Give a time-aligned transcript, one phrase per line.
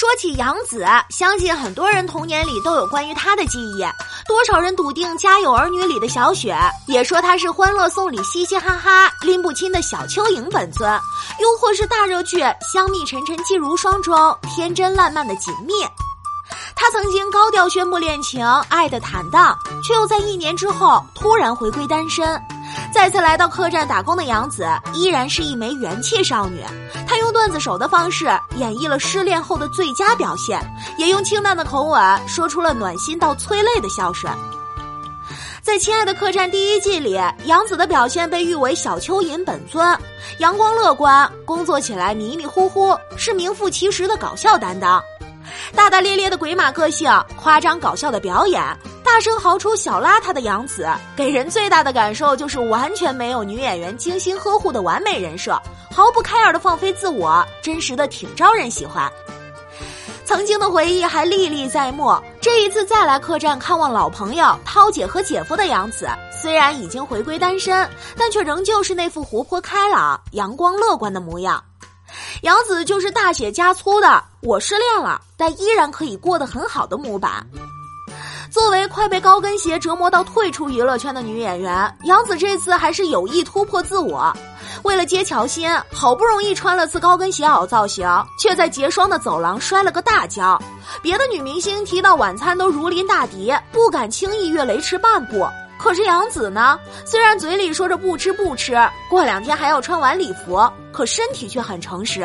[0.00, 3.80] 说起杨紫，相信很多人童年里都有关于她的记忆。
[4.26, 6.56] 多少人笃定《家有儿女》里的小雪，
[6.86, 10.90] 也说她是《欢乐颂》里嘻嘻哈哈拎不清的小蚯蚓本尊，
[11.38, 15.74] 又或是大热剧《香蜜沉沉烬如霜》中天真烂漫的锦觅。
[16.74, 22.40] 她曾经高调宣布恋情，爱的坦荡，却又在一年之后突然回归单身。
[22.90, 26.64] 再次来到客栈打工的杨子，依然是一枚元气少女。
[27.40, 28.26] 段子手的方式
[28.56, 30.60] 演绎了失恋后的最佳表现，
[30.98, 34.30] 也用清淡的口吻说出了暖心到催泪的笑声。
[35.62, 39.98] 在《亲爱的客栈》第一季里，杨子的表现被誉为小蚯蚓本尊，
[40.40, 45.02] 阳光乐观，工作起来迷迷糊糊，是名副其实的搞笑担当。
[45.74, 48.62] 大大咧咧的鬼马个性，夸张搞笑的表演。
[49.02, 55.60] 大声嚎出小邋遢的杨紫，给人最大的感受就是完全没有女演员精心呵护的完美人设，
[55.92, 59.10] 毫不开眼的放飞自我，真实的挺招人喜欢。
[60.24, 66.08] 曾经的回忆还历历在目，这一次再来客栈看望老朋友涛姐和姐夫的杨紫，
[66.40, 71.60] 虽然已经回归单身，但却仍旧是那副活泼开朗、阳光乐观的模样。
[72.42, 77.46] 杨紫就是大写加粗的“我失恋了，但依然可以过得很好”的模板。
[78.50, 84.34] 作为快被高跟鞋折磨到退出娱乐圈的女演员，杨紫这次还是有意突破自我。
[84.82, 90.60] 为了接乔欣，好不容易穿了次高跟鞋袄造型，却在结霜的走廊摔了个大跤。
[91.02, 95.46] 别的女明星提到晚餐都如临大敌，不敢轻易越雷池半步。
[95.82, 96.78] 可是杨紫呢？
[97.06, 98.76] 虽然嘴里说着不吃不吃，
[99.08, 102.20] 过两天还要穿晚礼服，可身体却很诚实，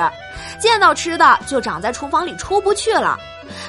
[0.59, 3.17] 见到吃的就长在厨房里出不去了。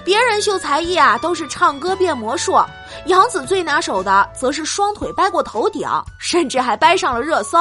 [0.05, 2.59] 别人秀才艺啊，都是唱歌变魔术，
[3.07, 7.59] 杨紫最拿手的则是双腿掰过头顶，甚至还掰上了热搜。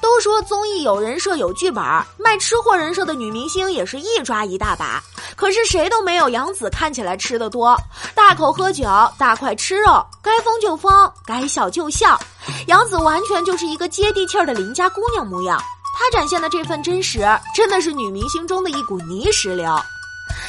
[0.00, 1.84] 都说综艺有人设有剧本，
[2.18, 5.02] 卖吃货人设的女明星也是一抓一大把，
[5.36, 7.76] 可是谁都没有杨紫看起来吃的多，
[8.14, 8.84] 大口喝酒，
[9.18, 12.18] 大块吃肉，该疯就疯，该笑就笑。
[12.66, 15.60] 杨紫完全就是一个接地气儿的邻家姑娘模样，
[15.98, 17.20] 她展现的这份真实，
[17.54, 19.68] 真的是女明星中的一股泥石流。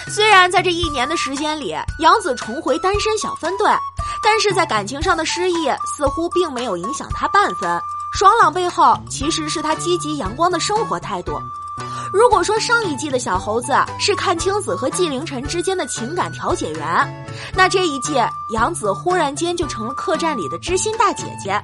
[0.07, 3.67] 虽然在这一年的时间里，杨紫重回单身小分队，
[4.23, 7.81] 但是在感情上的失意似乎并没有影响她半分。
[8.11, 11.39] 爽朗背后其实是他积极阳光的生活态度。
[12.13, 18.15] 如果说上一季的小猴子是阚清子和纪凌尘之间的情感调解员，那这一季
[18.49, 21.59] 杨紫忽然间就成了客栈里的知心大姐姐。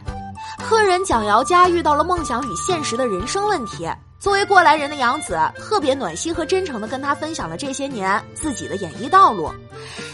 [0.64, 3.88] 客人蒋瑶佳遇到了梦想与现实的人生问题。
[4.20, 9.52] 作为过来人的杨紫，特别暖心和真诚的跟他分享了这些年自己的演艺道路。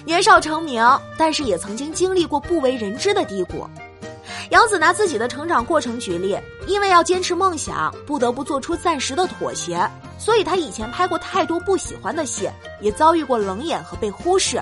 [0.03, 0.85] 年少成名，
[1.17, 3.65] 但是也曾经经历过不为人知的低谷。
[4.49, 6.37] 杨紫拿自己的成长过程举例，
[6.67, 12.49] 因为要坚持梦想，不得不做出暂时的妥协，所以她以前拍过太多不喜欢的戏，
[12.79, 14.61] 也遭遇过冷眼和被忽视。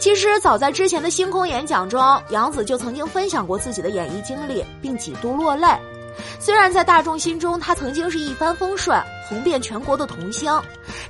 [0.00, 5.66] 其实早在之前的星空演讲中，杨紫就曾经分享过自己的演艺经历，并几度落泪。
[6.38, 10.52] 虽然在大众心中，她曾经是一帆风顺、红遍全国的童星，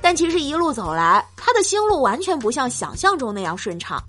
[0.01, 4.01] 但其实一路走来，她的心路完全不像想象中那样顺畅。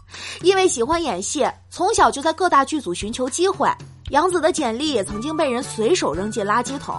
[0.42, 3.68] 因为喜欢演戏，从小就在各大剧组寻求机会。
[4.10, 6.94] 杨紫的简历也曾经被人随手扔进垃圾桶，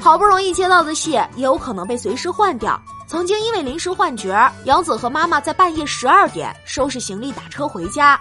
[0.00, 2.80] 好不容易接到的戏也有可能被随时换掉。
[3.08, 8.20] 曾经因为临时换角，杨紫和妈妈在半夜十二点收拾行李打车回家。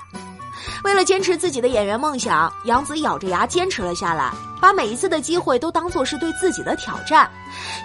[0.84, 4.32] 为了坚持自己的演员梦想，杨紫咬着牙坚持了下来，
[4.62, 7.30] 把每一次的机会都当做是对自己的挑战。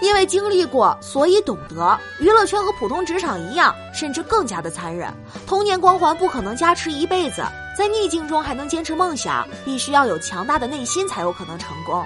[0.00, 5.12] 因为经历过，所以懂得娱乐圈和普通职场一样，甚至更加的残忍。
[5.46, 7.42] 童年光环不可能加持一辈子，
[7.76, 12.04] 在逆境中还能坚持梦想，必须要有强大的内心才有可能成功。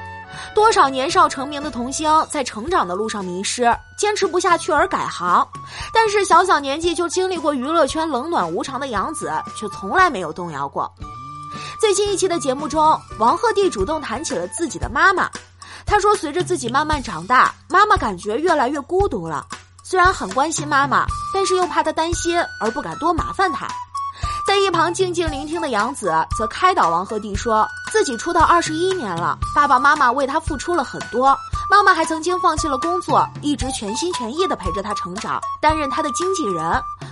[0.55, 3.65] 多少年少成名的童星在成长的路上迷失，
[3.99, 5.47] 坚持不下去而改行，
[5.93, 10.93] 但是小小年纪就经历过娱乐圈冷暖无常的杨紫却从来没有动摇过。
[11.81, 15.31] 最新一期的节目中，王鹤棣主动谈起了自己的妈妈，
[15.85, 19.47] 他说：“随着自己慢慢长大，妈妈感觉越来越孤独了。
[19.85, 23.69] 虽然很关心妈妈，但是又怕她担心而不敢多麻烦她。”
[24.47, 31.35] 在一旁静静聆听的杨紫则开导王鹤棣说：“自己出道二十一年了，爸爸妈妈为他付出了很多，
[31.71, 36.63] 妈妈还曾经放弃了工作，一直全心全意的陪着他成长，担任他的经纪人。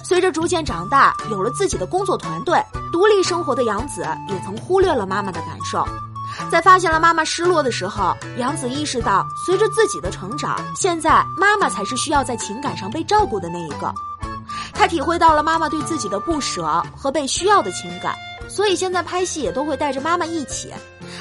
[0.04, 5.88] 随着逐渐长大，有了自己的工作团队，独立生活的杨紫也曾忽略了妈妈的感受。
[6.50, 13.90] 在发现了妈妈失落的时候，杨子意识到，随着自己的成长，现在妈妈才是需要在情感上被照顾的那一个。
[14.84, 16.62] 他体会到了妈妈对自己的不舍
[16.94, 18.14] 和被需要的情感，
[18.50, 20.74] 所以现在拍戏也都会带着妈妈一起，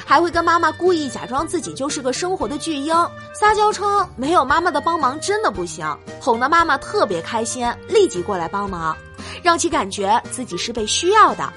[0.04, 2.94] 还会跟妈妈故意假装自己就是个生活的巨婴，
[3.32, 5.82] 撒娇称没有妈妈的帮忙真的不行，
[6.20, 8.94] 哄得妈妈特别开心，立即过来帮忙，
[9.42, 11.50] 让其感觉自己是被需要的。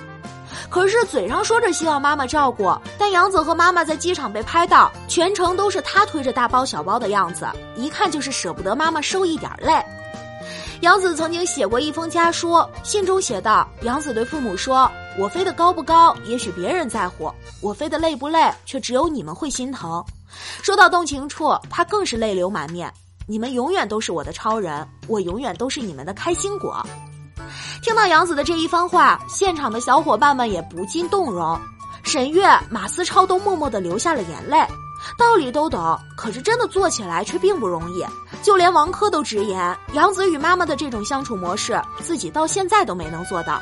[0.70, 7.46] 可是嘴上说着希望妈妈照顾，但杨子和妈妈在机场被拍到，全程都是他推着大包小包的样子，
[7.76, 9.84] 一看就是舍不得妈妈受一点累。
[10.82, 20.04] 杨子曾经写过一封家书，信中写道：“杨子对父母说，我飞得高不高，也许别人在乎；我飞得累不累，却只有你们会心疼。”
[20.62, 22.94] 说到动情处，他更是泪流满面。
[23.26, 26.86] 你们永远都是我的超人，我永远都是你们的开心果。
[27.82, 31.60] 听到杨子的这一番话，现场的小伙伴们也不禁动容，
[32.04, 34.58] 沈月、马思超都默默的流下了眼泪。
[35.18, 38.06] 道理都懂，可是真的做起来却并不容易。
[38.42, 43.62] 就连王珂都直言，杨子与妈妈的这种相处模式，自己到现在都没能做到。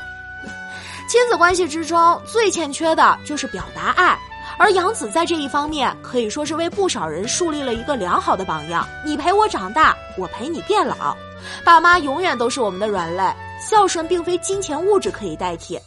[1.07, 4.17] 亲子关系之中最欠缺的就是表达爱，
[4.57, 8.87] 而杨子在这一方面可以说是为不少人树立了一个良好的榜样。
[9.03, 11.15] 你陪我长大，我陪你变老，
[11.63, 13.35] 爸妈永远都是我们的软肋。
[13.61, 15.79] 孝顺并非金钱物质可以代替，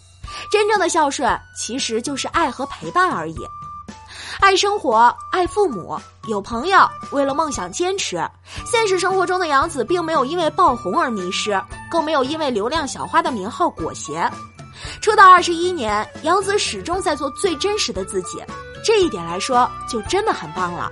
[0.50, 3.36] 真正的孝顺其实就是爱和陪伴而已。
[4.40, 6.78] 爱生活，爱父母，有朋友，
[7.12, 8.16] 为了梦想坚持。
[8.64, 14.30] 现实生活中的杨子并没有因为爆红而迷失，更没有因为流量小花的名号裹挟。
[15.00, 18.42] 出道二十一年，杨子始终在做最真实的自己，
[18.84, 20.90] 这一点来说就真的很棒了。